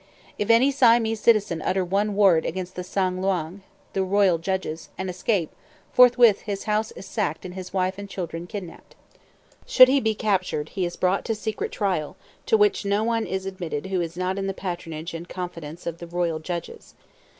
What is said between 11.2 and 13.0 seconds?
to secret trial, to which